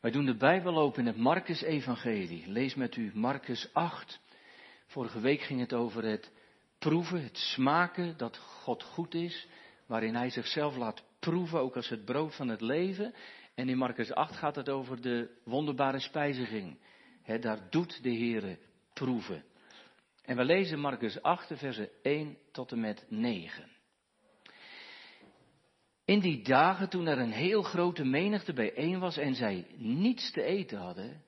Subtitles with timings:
[0.00, 2.46] Wij doen de Bijbel open in het Marcus-evangelie.
[2.46, 4.20] Lees met u Marcus 8.
[4.86, 6.32] Vorige week ging het over het
[6.78, 9.46] proeven, het smaken dat God goed is,
[9.86, 13.14] waarin Hij zichzelf laat proeven, ook als het brood van het leven.
[13.54, 16.78] En in Marcus 8 gaat het over de wonderbare spijziging.
[17.40, 18.58] daar doet de Heere
[18.92, 19.44] proeven.
[20.24, 23.69] En we lezen Marcus 8, versen 1 tot en met 9.
[26.10, 30.42] In die dagen toen er een heel grote menigte bijeen was en zij niets te
[30.42, 31.22] eten hadden,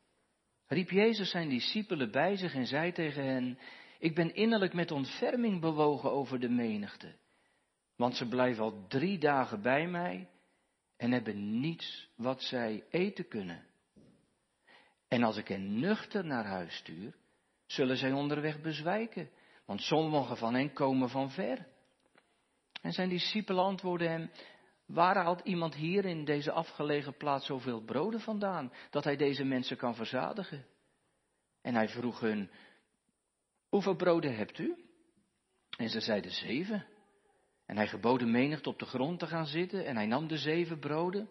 [0.66, 3.58] riep Jezus zijn discipelen bij zich en zei tegen hen,
[3.98, 7.14] ik ben innerlijk met ontferming bewogen over de menigte,
[7.96, 10.28] want ze blijven al drie dagen bij mij
[10.96, 13.64] en hebben niets wat zij eten kunnen.
[15.08, 17.14] En als ik hen nuchter naar huis stuur,
[17.66, 19.30] zullen zij onderweg bezwijken,
[19.66, 21.66] want sommigen van hen komen van ver.
[22.80, 24.30] En zijn discipelen antwoordden hem,
[24.92, 29.76] Waar haalt iemand hier in deze afgelegen plaats zoveel broden vandaan, dat hij deze mensen
[29.76, 30.66] kan verzadigen?
[31.62, 32.50] En hij vroeg hun,
[33.68, 34.76] hoeveel broden hebt u?
[35.76, 36.86] En ze zeiden zeven.
[37.66, 40.38] En hij gebood de menigte op de grond te gaan zitten en hij nam de
[40.38, 41.28] zeven broden.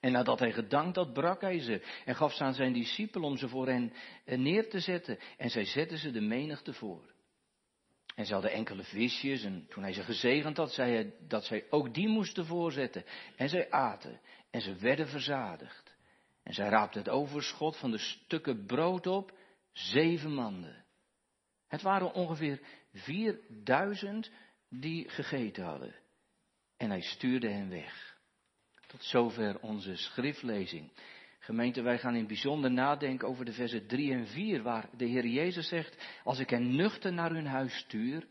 [0.00, 3.36] En nadat hij gedankt had, brak hij ze en gaf ze aan zijn discipelen om
[3.36, 3.92] ze voor hen
[4.24, 5.18] neer te zetten.
[5.36, 7.14] En zij zetten ze de menigte voor.
[8.16, 11.66] En ze hadden enkele visjes en toen hij ze gezegend had, zei hij dat zij
[11.70, 13.04] ook die moesten voorzetten.
[13.36, 15.94] En zij aten en ze werden verzadigd.
[16.42, 19.38] En zij raapten het overschot van de stukken brood op,
[19.72, 20.84] zeven manden.
[21.68, 22.60] Het waren ongeveer
[22.92, 24.30] vierduizend
[24.68, 25.94] die gegeten hadden.
[26.76, 28.16] En hij stuurde hen weg.
[28.86, 30.92] Tot zover onze schriftlezing.
[31.46, 35.04] Gemeente, wij gaan in het bijzonder nadenken over de versen 3 en 4, waar de
[35.04, 38.26] Heer Jezus zegt, als ik hen nuchter naar hun huis stuur,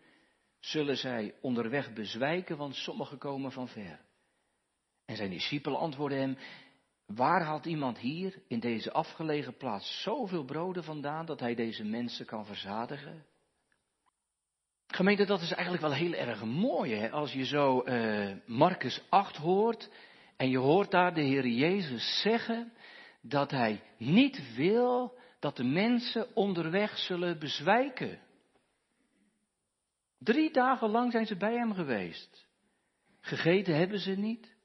[0.59, 3.99] zullen zij onderweg bezwijken, want sommigen komen van ver.
[5.05, 6.38] En zijn discipelen antwoorden hem,
[7.05, 12.25] waar haalt iemand hier in deze afgelegen plaats zoveel broden vandaan dat hij deze mensen
[12.25, 13.25] kan verzadigen?
[14.88, 17.11] Gemeente, dat is eigenlijk wel heel erg mooi, hè?
[17.11, 19.89] als je zo uh, Marcus 8 hoort
[20.37, 22.73] en je hoort daar de Heer Jezus zeggen,
[23.27, 28.19] dat hij niet wil dat de mensen onderweg zullen bezwijken.
[30.19, 32.47] Drie dagen lang zijn ze bij hem geweest.
[33.19, 34.55] Gegeten hebben ze niet.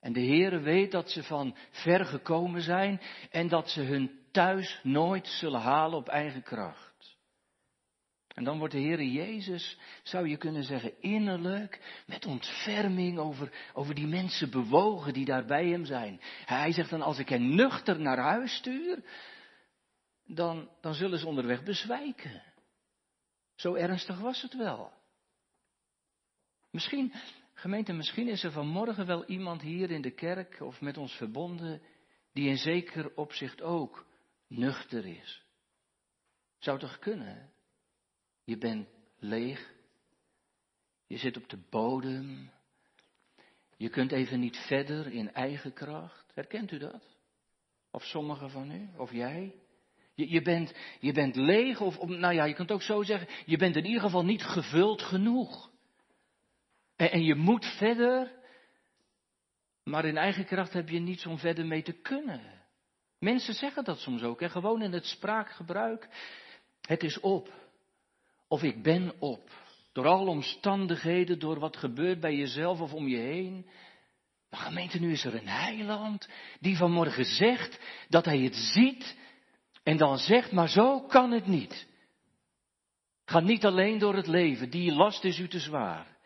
[0.00, 4.80] En de Heere weet dat ze van ver gekomen zijn en dat ze hun thuis
[4.82, 6.89] nooit zullen halen op eigen kracht.
[8.40, 13.94] En dan wordt de Heere Jezus, zou je kunnen zeggen, innerlijk met ontferming over, over
[13.94, 16.20] die mensen bewogen die daar bij hem zijn.
[16.44, 19.02] Hij zegt dan, als ik hen nuchter naar huis stuur,
[20.26, 22.42] dan, dan zullen ze onderweg bezwijken.
[23.54, 24.92] Zo ernstig was het wel.
[26.70, 27.12] Misschien,
[27.54, 31.82] gemeente, misschien is er vanmorgen wel iemand hier in de kerk of met ons verbonden
[32.32, 34.06] die in zeker opzicht ook
[34.46, 35.42] nuchter is.
[36.58, 37.49] Zou toch kunnen?
[38.50, 38.88] Je bent
[39.18, 39.72] leeg.
[41.06, 42.50] Je zit op de bodem.
[43.76, 46.30] Je kunt even niet verder in eigen kracht.
[46.34, 47.16] Herkent u dat?
[47.90, 48.88] Of sommigen van u?
[48.96, 49.54] Of jij?
[50.14, 53.56] Je, je, bent, je bent leeg, of, nou ja, je kunt ook zo zeggen, je
[53.56, 55.70] bent in ieder geval niet gevuld genoeg.
[56.96, 58.32] En, en je moet verder,
[59.84, 62.64] maar in eigen kracht heb je niets om verder mee te kunnen.
[63.18, 64.48] Mensen zeggen dat soms ook, hè?
[64.48, 66.08] gewoon in het spraakgebruik.
[66.80, 67.68] Het is op.
[68.50, 69.50] Of ik ben op.
[69.92, 73.66] Door alle omstandigheden, door wat gebeurt bij jezelf of om je heen.
[74.50, 76.28] Maar gemeente, nu is er een heiland
[76.60, 79.16] die vanmorgen zegt dat hij het ziet
[79.82, 81.86] en dan zegt, maar zo kan het niet.
[83.24, 86.18] Ga niet alleen door het leven, die last is u te zwaar.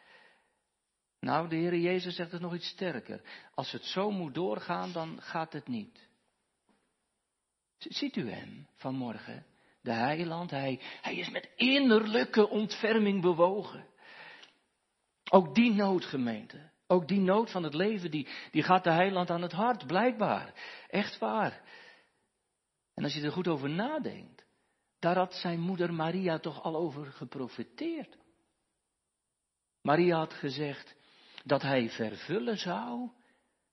[1.21, 3.23] Nou, de Heer Jezus zegt het nog iets sterker.
[3.55, 6.09] Als het zo moet doorgaan, dan gaat het niet.
[7.79, 9.47] Ziet u hem vanmorgen?
[9.85, 10.51] De heiland.
[10.51, 13.87] Hij, hij is met innerlijke ontferming bewogen.
[15.31, 19.43] Ook die noodgemeente, ook die nood van het leven, die, die gaat de heiland aan
[19.43, 20.55] het hart, blijkbaar.
[20.89, 21.63] Echt waar.
[22.95, 24.47] En als je er goed over nadenkt,
[24.99, 28.19] daar had zijn moeder Maria toch al over geprofiteerd.
[29.83, 30.97] Maria had gezegd
[31.45, 33.11] dat hij vervullen zou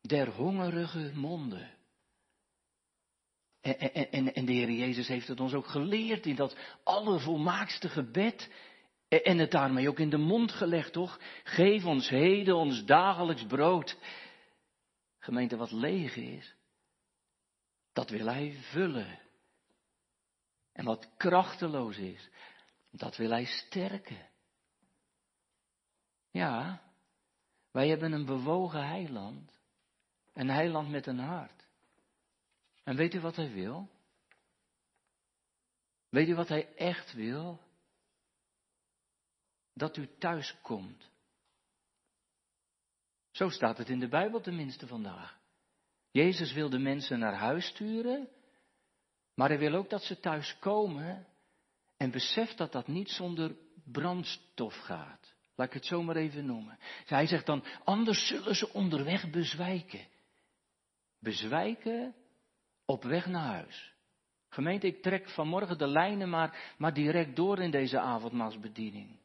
[0.02, 1.80] der hongerige monden.
[3.62, 8.50] En, de Heer Jezus heeft het ons ook geleerd in dat allervolmaakste gebed.
[9.08, 11.20] En het daarmee ook in de mond gelegd, toch?
[11.44, 13.98] Geef ons heden ons dagelijks brood.
[15.20, 16.56] Gemeente, wat leeg is,
[17.94, 19.20] dat wil Hij vullen.
[20.74, 22.30] En wat krachteloos is,
[22.92, 24.30] dat wil Hij sterken.
[26.32, 26.82] Ja,
[27.72, 29.60] wij hebben een bewogen heiland.
[30.34, 31.61] Een heiland met een hart.
[32.84, 33.90] En weet u wat hij wil?
[36.10, 37.60] Weet u wat hij echt wil?
[39.74, 41.10] Dat u thuis komt.
[43.32, 45.40] Zo staat het in de Bijbel tenminste vandaag.
[46.12, 48.30] Jezus wil de mensen naar huis sturen,
[49.34, 51.28] maar hij wil ook dat ze thuis komen
[51.98, 55.34] en beseft dat dat niet zonder brandstof gaat.
[55.56, 56.78] Laat ik het zo maar even noemen.
[57.06, 60.08] Hij zegt dan, anders zullen ze onderweg bezwijken.
[61.20, 62.16] Bezwijken
[62.92, 63.94] op weg naar huis.
[64.50, 69.20] Gemeente, ik trek vanmorgen de lijnen maar, maar direct door in deze avondmaalsbediening.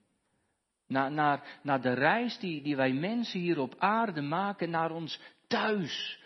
[0.87, 5.21] Naar, naar, naar de reis die, die wij mensen hier op aarde maken naar ons
[5.47, 6.21] thuis.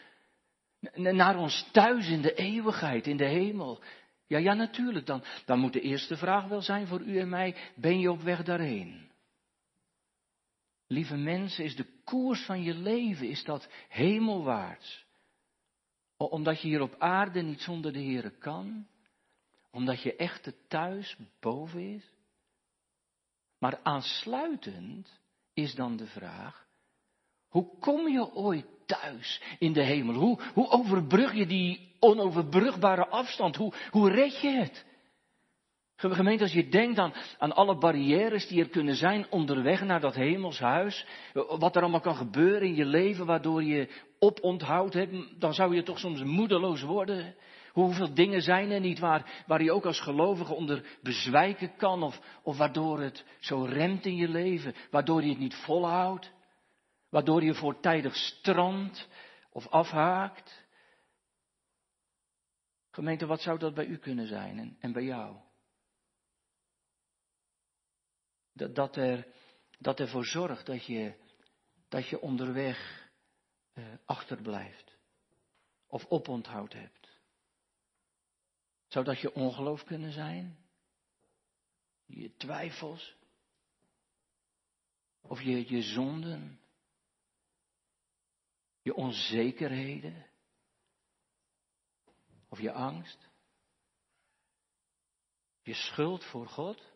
[0.94, 3.82] Naar ons thuis in de eeuwigheid, in de hemel.
[4.26, 5.06] Ja, ja, natuurlijk.
[5.06, 8.20] Dan, dan moet de eerste vraag wel zijn voor u en mij: ben je op
[8.20, 9.10] weg daarheen?
[10.86, 15.08] Lieve mensen, is de koers van je leven, is dat hemelwaarts?
[16.28, 18.86] Omdat je hier op aarde niet zonder de Heer kan?
[19.70, 22.12] Omdat je echte thuis boven is?
[23.58, 25.20] Maar aansluitend
[25.54, 26.66] is dan de vraag,
[27.48, 30.14] hoe kom je ooit thuis in de hemel?
[30.14, 33.56] Hoe, hoe overbrug je die onoverbrugbare afstand?
[33.56, 34.84] Hoe, hoe red je het?
[36.08, 40.14] Gemeente, als je denkt aan, aan alle barrières die er kunnen zijn onderweg naar dat
[40.14, 43.88] hemelshuis, wat er allemaal kan gebeuren in je leven waardoor je
[44.18, 47.34] oponthoud hebt, dan zou je toch soms moedeloos worden.
[47.72, 52.20] Hoeveel dingen zijn er niet waar, waar je ook als gelovige onder bezwijken kan of,
[52.42, 56.32] of waardoor het zo remt in je leven, waardoor je het niet volhoudt,
[57.10, 59.08] waardoor je voortijdig strandt
[59.52, 60.68] of afhaakt.
[62.90, 65.36] Gemeente, wat zou dat bij u kunnen zijn en bij jou?
[68.68, 69.26] Dat, er,
[69.78, 71.14] dat ervoor zorgt dat je,
[71.88, 73.08] dat je onderweg
[73.74, 74.96] uh, achterblijft
[75.86, 77.18] of oponthoud hebt.
[78.86, 80.58] Zou dat je ongeloof kunnen zijn?
[82.04, 83.16] Je twijfels?
[85.20, 86.60] Of je, je zonden?
[88.82, 90.26] Je onzekerheden?
[92.48, 93.28] Of je angst?
[95.62, 96.89] Je schuld voor God?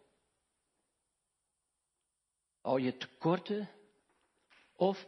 [2.65, 3.71] Al je tekorten?
[4.77, 5.07] Of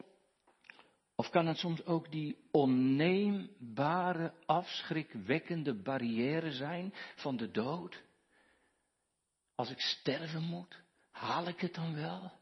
[1.15, 8.03] of kan het soms ook die onneembare, afschrikwekkende barrière zijn van de dood?
[9.55, 12.33] Als ik sterven moet, haal ik het dan wel?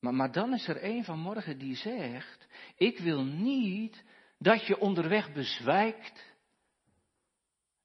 [0.00, 4.04] Maar, maar dan is er een vanmorgen die zegt, ik wil niet
[4.38, 6.24] dat je onderweg bezwijkt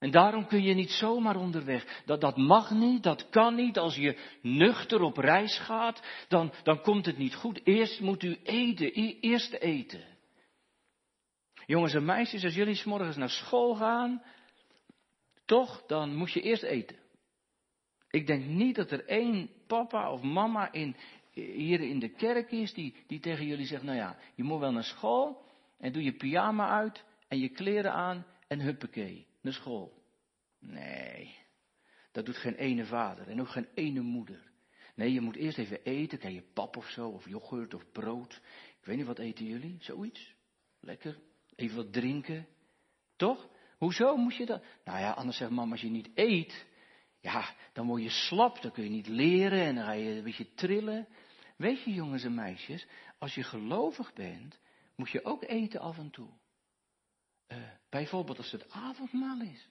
[0.03, 2.01] en daarom kun je niet zomaar onderweg.
[2.05, 3.77] Dat, dat mag niet, dat kan niet.
[3.77, 7.61] Als je nuchter op reis gaat, dan, dan komt het niet goed.
[7.63, 10.03] Eerst moet u eten, eerst eten.
[11.65, 14.23] Jongens en meisjes, als jullie s morgens naar school gaan,
[15.45, 16.97] toch, dan moet je eerst eten.
[18.09, 20.95] Ik denk niet dat er één papa of mama in,
[21.31, 24.71] hier in de kerk is die, die tegen jullie zegt, nou ja, je moet wel
[24.71, 25.45] naar school
[25.79, 30.03] en doe je pyjama uit en je kleren aan en huppakee naar school.
[30.59, 31.35] Nee,
[32.11, 34.51] dat doet geen ene vader en ook geen ene moeder.
[34.95, 38.41] Nee, je moet eerst even eten, kan je pap of zo, of yoghurt of brood.
[38.79, 39.77] Ik weet niet, wat eten jullie?
[39.79, 40.35] Zoiets?
[40.79, 41.19] Lekker.
[41.55, 42.47] Even wat drinken.
[43.15, 43.49] Toch?
[43.77, 44.63] Hoezo moet je dat?
[44.83, 46.65] Nou ja, anders zegt mama, als je niet eet,
[47.19, 50.23] ja, dan word je slap, dan kun je niet leren en dan ga je een
[50.23, 51.07] beetje trillen.
[51.57, 54.59] Weet je, jongens en meisjes, als je gelovig bent,
[54.95, 56.29] moet je ook eten af en toe.
[57.47, 57.57] Uh,
[57.93, 59.67] bijvoorbeeld als het avondmaal is.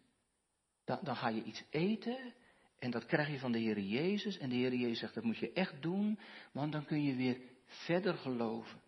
[0.84, 2.34] Dan, dan ga je iets eten
[2.78, 4.38] en dat krijg je van de Heer Jezus.
[4.38, 6.18] En de Heer Jezus zegt, dat moet je echt doen,
[6.52, 8.80] want dan kun je weer verder geloven.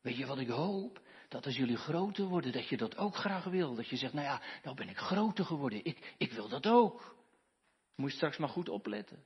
[0.00, 1.00] Weet je wat ik hoop?
[1.28, 3.74] Dat als jullie groter worden, dat je dat ook graag wil.
[3.74, 5.84] Dat je zegt, nou ja, nou ben ik groter geworden.
[5.84, 7.16] Ik, ik wil dat ook.
[7.94, 9.24] Moet je straks maar goed opletten.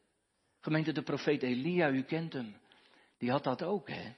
[0.61, 2.57] Gemeente de profeet Elia, u kent hem.
[3.19, 4.15] Die had dat ook, hè.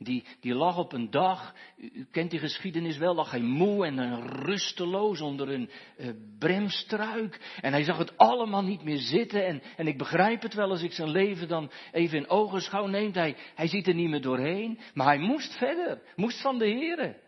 [0.00, 4.26] Die, die lag op een dag, u, kent die geschiedenis wel, lag hij moe en
[4.26, 7.58] rusteloos onder een uh, bremstruik.
[7.60, 9.46] En hij zag het allemaal niet meer zitten.
[9.46, 13.14] En, en ik begrijp het wel als ik zijn leven dan even in ogenschouw neemt.
[13.14, 14.78] Hij, hij ziet er niet meer doorheen.
[14.94, 17.20] Maar hij moest verder, moest van de Heer.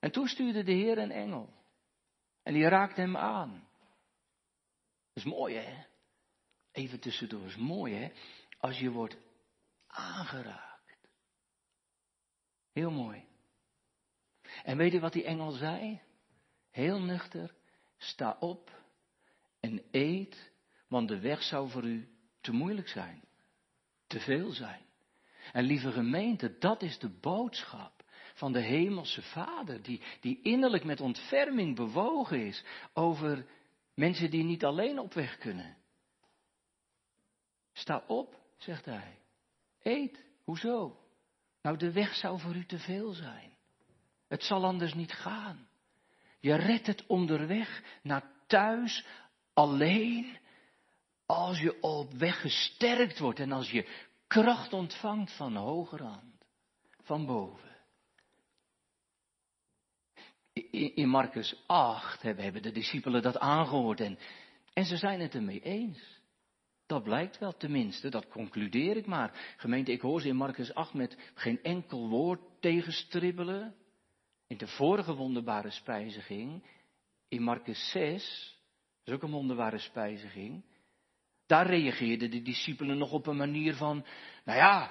[0.00, 1.48] En toen stuurde de Heer een engel.
[2.42, 3.68] En die raakte hem aan.
[5.12, 5.84] Dat is mooi hè.
[6.72, 8.08] Even tussendoor, is mooi hè.
[8.58, 9.16] Als je wordt
[9.86, 10.65] aangeraakt.
[12.76, 13.24] Heel mooi.
[14.64, 16.00] En weet je wat die engel zei?
[16.70, 17.54] Heel nuchter,
[17.96, 18.70] sta op
[19.60, 20.52] en eet,
[20.88, 22.08] want de weg zou voor u
[22.40, 23.24] te moeilijk zijn,
[24.06, 24.84] te veel zijn.
[25.52, 28.04] En lieve gemeente, dat is de boodschap
[28.34, 33.46] van de hemelse Vader, die, die innerlijk met ontferming bewogen is over
[33.94, 35.76] mensen die niet alleen op weg kunnen.
[37.72, 39.18] Sta op, zegt hij.
[39.82, 40.24] Eet.
[40.44, 41.05] Hoezo?
[41.66, 43.56] Nou, de weg zou voor u te veel zijn.
[44.28, 45.68] Het zal anders niet gaan.
[46.40, 49.06] Je redt het onderweg naar thuis
[49.54, 50.38] alleen
[51.26, 53.88] als je op weg gesterkt wordt en als je
[54.26, 56.44] kracht ontvangt van hoger hand,
[57.02, 57.76] van boven.
[60.72, 64.18] In Marcus 8 hebben de discipelen dat aangehoord en,
[64.72, 66.15] en ze zijn het ermee eens.
[66.86, 69.54] Dat blijkt wel, tenminste, dat concludeer ik maar.
[69.56, 73.74] Gemeente, ik hoor ze in Marcus 8 met geen enkel woord tegenstribbelen.
[74.46, 76.64] In de vorige wonderbare spijziging,
[77.28, 78.56] in Marcus 6,
[79.04, 80.64] dat is ook een wonderbare spijziging.
[81.46, 84.04] Daar reageerden de discipelen nog op een manier van,
[84.44, 84.90] nou ja,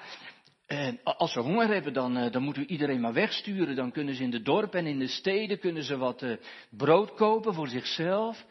[0.66, 3.76] eh, als ze honger hebben, dan, eh, dan moeten we iedereen maar wegsturen.
[3.76, 6.36] Dan kunnen ze in de dorpen en in de steden kunnen ze wat eh,
[6.70, 8.44] brood kopen voor zichzelf.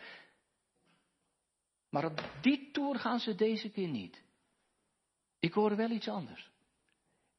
[1.89, 4.23] Maar op die toer gaan ze deze keer niet.
[5.39, 6.51] Ik hoor wel iets anders.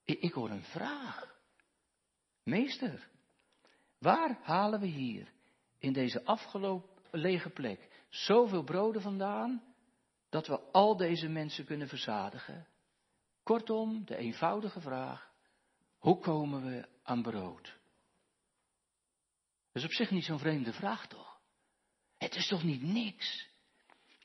[0.04, 1.40] Ik, hoor een vraag.
[2.42, 3.08] Meester,
[3.98, 5.32] waar halen we hier
[5.78, 9.74] in deze afgelopen lege plek zoveel broden vandaan
[10.28, 12.68] dat we al deze mensen kunnen verzadigen?
[13.42, 15.32] Kortom, de eenvoudige vraag,
[15.98, 17.64] hoe komen we aan brood?
[19.72, 21.40] Dat is op zich niet zo'n vreemde vraag toch?
[22.16, 23.48] Het is toch niet niks?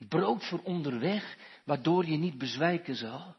[0.08, 3.36] Brood voor onderweg, waardoor je niet bezwijken zal.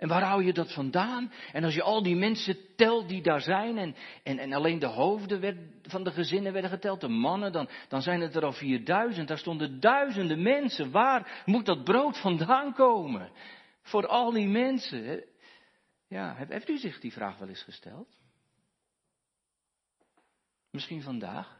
[0.00, 1.32] En waar hou je dat vandaan?
[1.52, 4.86] En als je al die mensen telt die daar zijn, en, en, en alleen de
[4.86, 9.28] hoofden van de gezinnen werden geteld, de mannen, dan, dan zijn het er al 4000.
[9.28, 10.90] Daar stonden duizenden mensen.
[10.90, 13.30] Waar moet dat brood vandaan komen?
[13.82, 15.24] Voor al die mensen.
[16.08, 18.18] Ja, heeft u zich die vraag wel eens gesteld?
[20.70, 21.59] Misschien vandaag?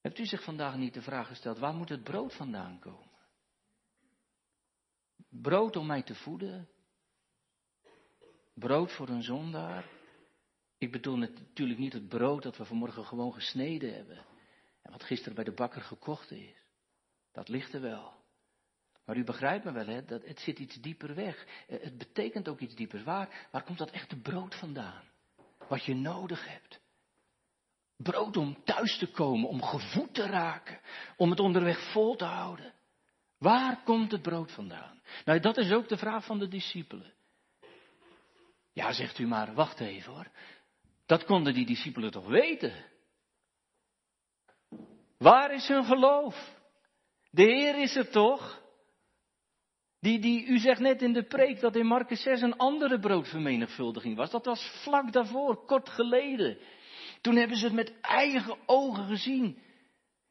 [0.00, 3.08] Hebt u zich vandaag niet de vraag gesteld, waar moet het brood vandaan komen?
[5.28, 6.68] Brood om mij te voeden?
[8.54, 9.84] Brood voor een zondaar?
[10.78, 14.24] Ik bedoel natuurlijk niet het brood dat we vanmorgen gewoon gesneden hebben.
[14.82, 16.54] En wat gisteren bij de bakker gekocht is.
[17.32, 18.20] Dat ligt er wel.
[19.04, 20.04] Maar u begrijpt me wel, hè?
[20.04, 21.46] Dat het zit iets dieper weg.
[21.68, 23.04] Eh, het betekent ook iets dieper.
[23.04, 25.04] Waar, waar komt dat echte brood vandaan?
[25.68, 26.79] Wat je nodig hebt.
[28.02, 30.80] Brood om thuis te komen, om gevoed te raken,
[31.16, 32.72] om het onderweg vol te houden.
[33.38, 35.00] Waar komt het brood vandaan?
[35.24, 37.12] Nou, dat is ook de vraag van de discipelen.
[38.72, 40.30] Ja, zegt u maar, wacht even hoor.
[41.06, 42.72] Dat konden die discipelen toch weten?
[45.18, 46.58] Waar is hun geloof?
[47.30, 48.62] De Heer is er toch?
[50.00, 54.16] Die, die, u zegt net in de preek dat in Marcus 6 een andere broodvermenigvuldiging
[54.16, 54.30] was.
[54.30, 56.58] Dat was vlak daarvoor, kort geleden.
[57.20, 59.58] Toen hebben ze het met eigen ogen gezien.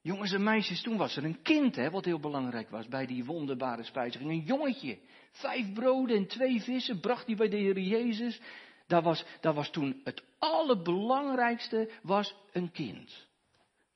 [0.01, 3.25] Jongens en meisjes, toen was er een kind, hè, wat heel belangrijk was bij die
[3.25, 4.31] wonderbare spijziging.
[4.31, 4.99] Een jongetje.
[5.31, 8.41] Vijf broden en twee vissen bracht hij bij de Heer Jezus.
[8.87, 13.27] Daar was, was toen het allerbelangrijkste was een kind.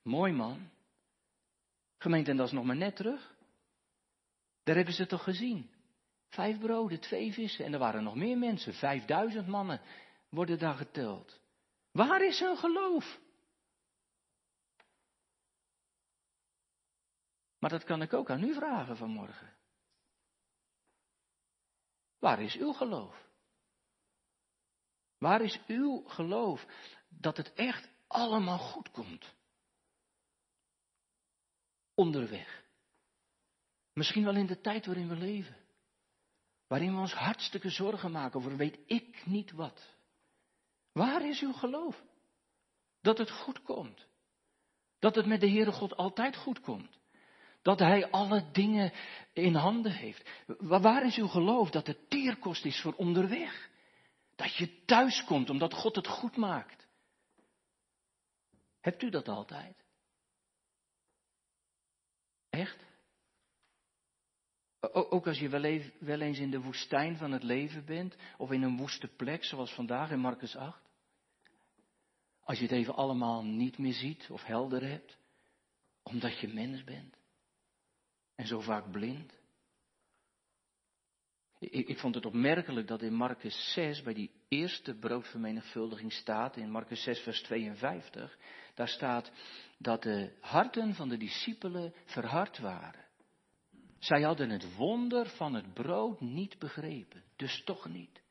[0.03, 0.69] Mooi man.
[1.97, 3.35] Gemeente, en dat is nog maar net terug.
[4.63, 5.69] Daar hebben ze het toch gezien.
[6.29, 7.65] Vijf broden, twee vissen.
[7.65, 8.73] En er waren nog meer mensen.
[8.73, 9.81] Vijfduizend mannen
[10.29, 11.41] worden daar geteld.
[11.93, 13.19] Waar is hun geloof?
[17.59, 19.53] Maar dat kan ik ook aan u vragen vanmorgen.
[22.19, 23.27] Waar is uw geloof?
[25.17, 26.65] Waar is uw geloof
[27.09, 29.35] dat het echt allemaal goed komt?
[31.93, 32.63] Onderweg.
[33.93, 35.57] Misschien wel in de tijd waarin we leven.
[36.67, 39.93] Waarin we ons hartstikke zorgen maken over weet ik niet wat.
[40.93, 42.03] Waar is uw geloof?
[43.01, 44.07] Dat het goed komt.
[44.99, 46.99] Dat het met de Heere God altijd goed komt.
[47.61, 48.93] Dat Hij alle dingen
[49.33, 50.29] in handen heeft.
[50.57, 53.69] Waar is uw geloof dat het teerkost is voor onderweg?
[54.35, 56.87] Dat je thuis komt omdat God het goed maakt.
[58.79, 59.85] Hebt u dat altijd?
[62.49, 62.83] Echt?
[64.91, 65.49] Ook als je
[65.99, 69.73] wel eens in de woestijn van het leven bent, of in een woeste plek, zoals
[69.73, 70.81] vandaag in Marcus 8.
[72.43, 75.17] Als je het even allemaal niet meer ziet of helder hebt,
[76.03, 77.17] omdat je mens bent.
[78.35, 79.33] En zo vaak blind.
[81.59, 86.71] Ik, ik, vond het opmerkelijk dat in Marcus 6, bij die eerste broodvermenigvuldiging staat, in
[86.71, 88.37] Marcus 6, vers 52,
[88.73, 89.31] daar staat
[89.77, 93.02] dat de harten van de discipelen verhard waren.
[94.03, 98.21] Zij hadden het wonder van het brood niet begrepen, dus toch niet.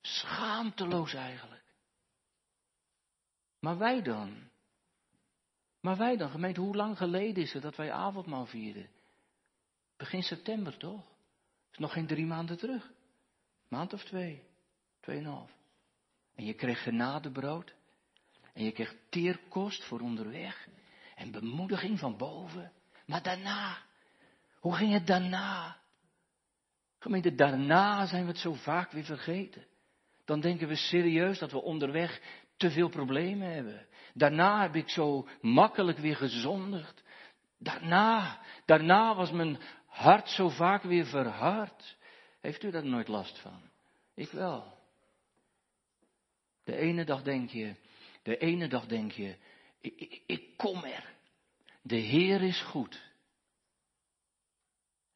[0.00, 1.64] Schaamteloos eigenlijk.
[3.60, 4.50] Maar wij dan?
[5.80, 8.88] Maar wij dan, gemeente, hoe lang geleden is het dat wij avondmaal vierden?
[9.96, 11.04] Begin september toch?
[11.72, 12.90] is nog geen drie maanden terug.
[13.68, 14.42] Maand of twee.
[15.00, 15.50] Tweeënhalf.
[16.34, 17.74] En je kreeg genadebrood.
[18.52, 20.68] En je kreeg teerkost voor onderweg.
[21.14, 22.72] En bemoediging van boven.
[23.04, 23.84] Maar daarna.
[24.66, 25.76] Hoe ging het daarna?
[26.98, 29.66] Gemeente, daarna zijn we het zo vaak weer vergeten.
[30.24, 32.20] Dan denken we serieus dat we onderweg
[32.56, 33.86] te veel problemen hebben.
[34.14, 37.02] Daarna heb ik zo makkelijk weer gezondigd.
[37.58, 41.96] Daarna, daarna was mijn hart zo vaak weer verhard.
[42.40, 43.60] Heeft u daar nooit last van?
[44.14, 44.78] Ik wel.
[46.64, 47.74] De ene dag denk je,
[48.22, 49.36] de ene dag denk je,
[49.80, 51.14] ik, ik, ik kom er.
[51.82, 53.04] De Heer is goed.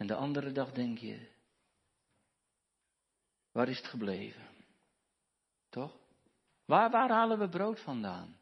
[0.00, 1.28] En de andere dag denk je,
[3.52, 4.48] waar is het gebleven?
[5.68, 5.96] Toch?
[6.64, 8.36] Waar, waar halen we brood vandaan?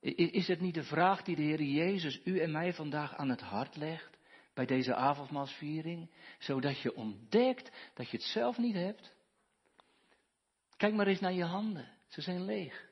[0.00, 3.40] Is het niet de vraag die de Heer Jezus u en mij vandaag aan het
[3.40, 4.18] hart legt
[4.54, 9.14] bij deze avondmaalsviering, zodat je ontdekt dat je het zelf niet hebt?
[10.76, 12.88] Kijk maar eens naar je handen, ze zijn leeg.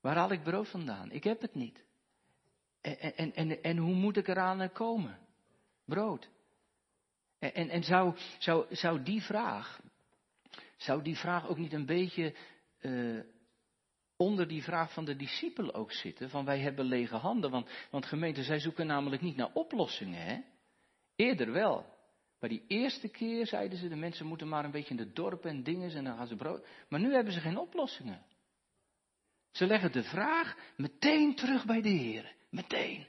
[0.00, 1.10] Waar haal ik brood vandaan?
[1.10, 1.84] Ik heb het niet.
[2.80, 5.18] En, en, en, en hoe moet ik eraan komen?
[5.84, 6.36] Brood.
[7.38, 8.16] En, en, zou,
[8.70, 9.80] zou, die vraag,
[10.76, 12.34] zou die vraag ook niet een beetje
[12.80, 13.20] uh,
[14.16, 18.06] onder die vraag van de discipelen ook zitten, van wij hebben lege handen, want, want
[18.06, 20.40] gemeenten, zij zoeken namelijk niet naar oplossingen, hè?
[21.16, 21.96] Eerder wel.
[22.40, 25.50] Maar die eerste keer zeiden ze, de mensen moeten maar een beetje in de dorpen
[25.50, 26.66] en dingen en dan gaan ze brood.
[26.88, 28.22] Maar nu hebben ze geen oplossingen.
[29.50, 32.34] Ze leggen de vraag meteen terug bij de Heer.
[32.50, 33.06] Meteen.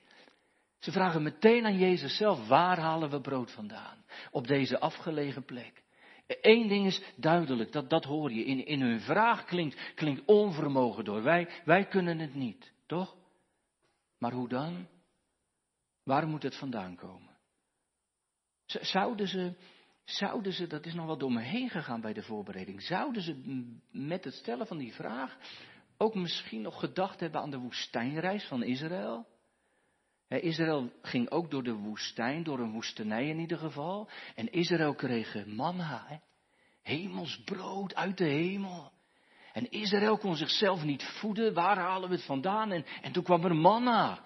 [0.80, 3.99] Ze vragen meteen aan Jezus zelf, waar halen we brood vandaan?
[4.32, 5.84] Op deze afgelegen plek.
[6.42, 8.44] Eén ding is duidelijk, dat, dat hoor je.
[8.44, 11.24] In, in hun vraag klinkt, klinkt onvermogen door.
[11.24, 13.16] Wij, wij kunnen het niet, toch?
[14.18, 14.88] Maar hoe dan?
[16.04, 17.38] Waar moet het vandaan komen?
[18.66, 19.54] Zouden ze,
[20.04, 23.36] zouden ze, dat is nog wel door me heen gegaan bij de voorbereiding, zouden ze
[23.92, 25.38] met het stellen van die vraag
[25.98, 29.28] ook misschien nog gedacht hebben aan de woestijnreis van Israël?
[30.30, 34.10] Israël ging ook door de woestijn, door een woestenij in ieder geval.
[34.36, 36.18] En Israël kreeg manna, he.
[36.82, 38.92] hemels brood uit de hemel.
[39.54, 41.54] En Israël kon zichzelf niet voeden.
[41.54, 42.72] Waar halen we het vandaan?
[42.72, 44.24] En, en toen kwam er manna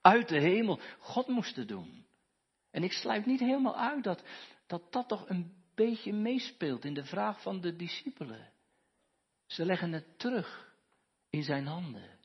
[0.00, 0.80] uit de hemel.
[0.98, 2.06] God moest het doen.
[2.70, 4.24] En ik sluit niet helemaal uit dat,
[4.66, 8.52] dat dat toch een beetje meespeelt in de vraag van de discipelen.
[9.46, 10.74] Ze leggen het terug
[11.30, 12.18] in zijn handen.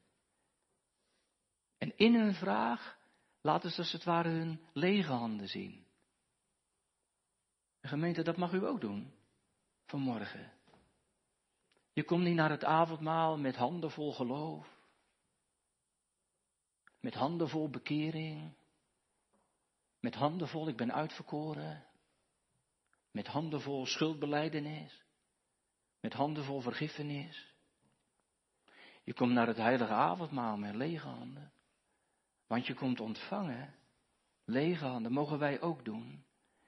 [1.77, 2.99] En in hun vraag
[3.41, 5.85] laten ze als het ware hun lege handen zien.
[7.79, 9.13] De gemeente, dat mag u ook doen
[9.85, 10.51] vanmorgen.
[11.93, 14.79] Je komt niet naar het avondmaal met handen vol geloof,
[16.99, 18.53] met handen vol bekering,
[19.99, 21.85] met handen vol ik ben uitverkoren,
[23.11, 25.03] met handen vol schuldbeleidenis,
[25.99, 27.53] met handen vol vergiffenis.
[29.03, 31.51] Je komt naar het heilige avondmaal met lege handen.
[32.51, 33.73] Want je komt ontvangen,
[34.45, 36.25] lege handen, mogen wij ook doen.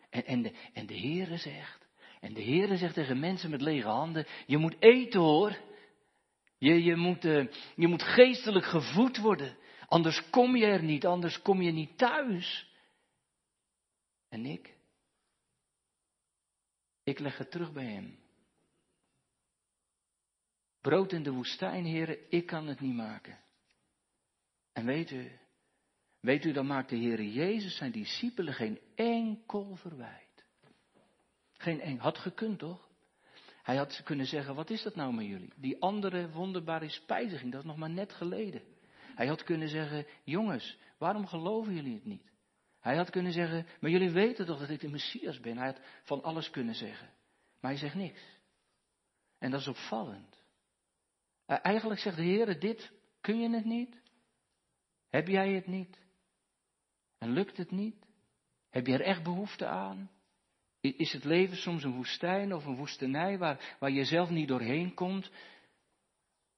[0.10, 1.88] En, en, de, en de Heere zegt,
[2.20, 5.58] en de Heere zegt tegen mensen met lege handen, je moet eten hoor.
[6.58, 9.58] Je, je, moet, uh, je moet geestelijk gevoed worden.
[9.88, 12.72] Anders kom je er niet, anders kom je niet thuis.
[14.30, 14.76] En ik?
[17.04, 18.20] Ik leg het terug bij hem.
[20.82, 23.40] Brood in de woestijn, heren, ik kan het niet maken.
[24.74, 25.42] En weet u,
[26.24, 30.46] Weet u, dan maakt de Heer Jezus zijn discipelen geen enkel verwijt.
[31.54, 32.04] Geen enkel.
[32.04, 32.90] Had gekund toch?
[33.64, 35.54] Hij had kunnen zeggen, wat is dat nou met jullie?
[35.56, 38.62] Die andere wonderbare spijziging, dat is nog maar net geleden.
[39.16, 42.32] Hij had kunnen zeggen, jongens, waarom geloven jullie het niet?
[42.80, 45.58] Hij had kunnen zeggen, maar jullie weten toch dat ik de Messias ben?
[45.58, 47.10] Hij had van alles kunnen zeggen.
[47.60, 48.22] Maar hij zegt niks.
[49.40, 50.44] En dat is opvallend.
[51.46, 54.02] Eh, eigenlijk zegt de Heer, dit kun je het niet?
[55.10, 56.02] Heb jij het niet?
[57.24, 57.96] En lukt het niet?
[58.70, 60.10] Heb je er echt behoefte aan?
[60.82, 64.94] Is het leven soms een woestijn of een woestenij waar, waar je zelf niet doorheen
[64.94, 65.32] komt?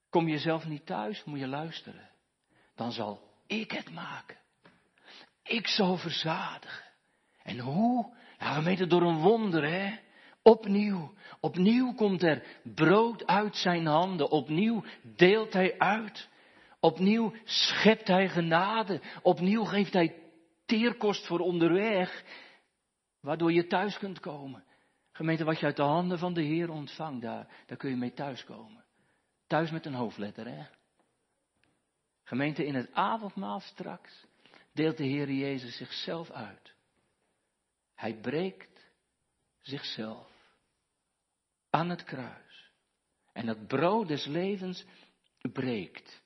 [0.09, 1.23] Kom je zelf niet thuis?
[1.23, 2.09] Moet je luisteren.
[2.75, 4.37] Dan zal ik het maken.
[5.43, 6.85] Ik zal verzadigen.
[7.43, 8.15] En hoe?
[8.39, 9.97] Ja, gemeente door een wonder, hè?
[10.41, 14.29] Opnieuw, opnieuw komt er brood uit zijn handen.
[14.29, 14.83] Opnieuw
[15.15, 16.29] deelt hij uit.
[16.79, 19.01] Opnieuw schept hij genade.
[19.21, 20.24] Opnieuw geeft hij
[20.65, 22.23] teerkost voor onderweg,
[23.19, 24.63] waardoor je thuis kunt komen.
[25.11, 28.13] Gemeente, wat je uit de handen van de Heer ontvangt, daar, daar kun je mee
[28.13, 28.85] thuiskomen.
[29.47, 30.65] Thuis met een hoofdletter, hè?
[32.23, 34.25] Gemeente, in het avondmaal straks
[34.73, 36.75] deelt de Heer Jezus zichzelf uit.
[37.95, 38.91] Hij breekt
[39.61, 40.31] zichzelf
[41.69, 42.71] aan het kruis.
[43.33, 44.85] En het brood des levens
[45.51, 46.21] breekt.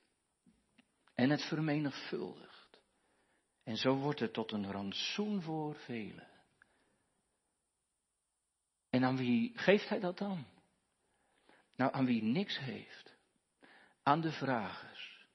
[1.15, 2.48] En het vermenigvuldigt.
[3.69, 6.27] En zo wordt het tot een rantsoen voor velen.
[8.89, 10.45] En aan wie geeft hij dat dan?
[11.75, 13.15] Nou, aan wie niks heeft.
[14.03, 15.25] Aan de vragers.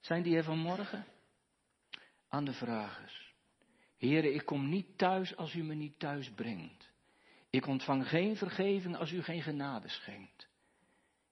[0.00, 1.04] Zijn die er vanmorgen?
[2.28, 3.34] Aan de vragers.
[3.96, 6.90] Heren, ik kom niet thuis als u me niet thuis brengt.
[7.50, 10.48] Ik ontvang geen vergeving als u geen genade schenkt.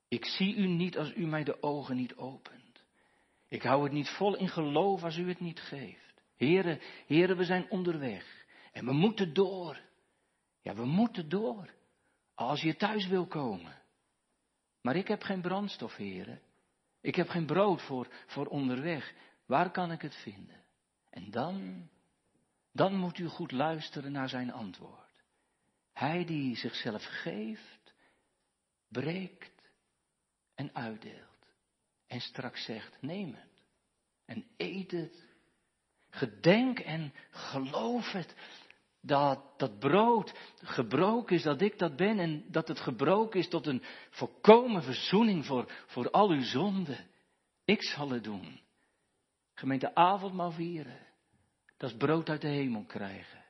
[0.09, 2.70] Ik zie u niet als u mij de ogen niet opent.
[3.51, 6.23] Ik hou het niet vol in geloof als u het niet geeft.
[6.37, 8.47] Heren, heren, we zijn onderweg.
[8.73, 9.81] En we moeten door.
[10.61, 11.71] Ja, we moeten door.
[12.35, 13.83] Als je thuis wil komen.
[14.81, 16.41] Maar ik heb geen brandstof, heren.
[17.01, 19.15] Ik heb geen brood voor, voor onderweg.
[19.47, 20.65] Waar kan ik het vinden?
[21.11, 21.89] En dan,
[22.73, 25.25] dan moet u goed luisteren naar zijn antwoord.
[25.93, 27.95] Hij die zichzelf geeft,
[28.89, 29.73] breekt
[30.55, 31.30] en uitdeelt.
[32.11, 33.63] En straks zegt, neem het
[34.25, 35.29] en eet het.
[36.11, 38.35] Gedenk en geloof het
[39.01, 43.67] dat dat brood gebroken is, dat ik dat ben en dat het gebroken is tot
[43.67, 47.07] een volkomen verzoening voor, voor al uw zonden.
[47.65, 48.61] Ik zal het doen.
[49.55, 51.07] Gemeente avondmaal vieren,
[51.77, 53.45] dat is brood uit de hemel krijgen.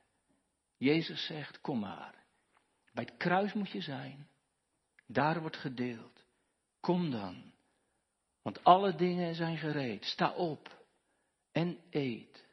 [0.76, 2.14] Jezus zegt, kom maar.
[2.92, 4.28] Bij het kruis moet je zijn.
[5.06, 6.24] Daar wordt gedeeld.
[6.80, 7.49] Kom dan.
[8.50, 10.04] Want alle dingen zijn gereed.
[10.04, 10.84] Sta op
[11.52, 12.46] en eet.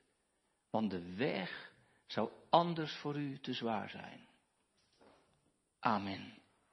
[0.70, 1.72] Want de weg
[2.06, 4.28] zou anders voor u te zwaar zijn.
[5.80, 6.37] Amen.